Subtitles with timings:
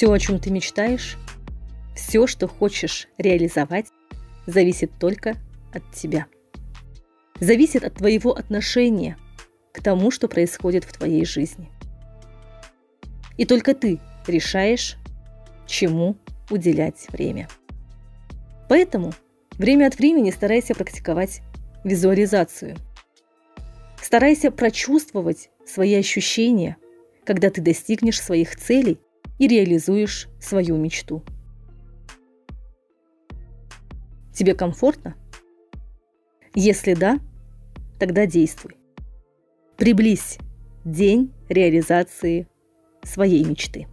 [0.00, 1.18] Все, о чем ты мечтаешь,
[1.94, 3.88] все, что хочешь реализовать,
[4.46, 5.36] зависит только
[5.74, 6.24] от тебя.
[7.38, 9.18] Зависит от твоего отношения
[9.74, 11.68] к тому, что происходит в твоей жизни.
[13.36, 14.96] И только ты решаешь,
[15.66, 16.16] чему
[16.48, 17.50] уделять время.
[18.70, 19.12] Поэтому
[19.58, 21.42] время от времени старайся практиковать
[21.84, 22.74] визуализацию.
[24.00, 26.78] Старайся прочувствовать свои ощущения,
[27.26, 28.98] когда ты достигнешь своих целей
[29.38, 31.22] и реализуешь свою мечту.
[34.32, 35.16] Тебе комфортно?
[36.54, 37.18] Если да,
[37.98, 38.76] тогда действуй.
[39.76, 40.38] Приблизь
[40.84, 42.46] день реализации
[43.02, 43.86] своей мечты.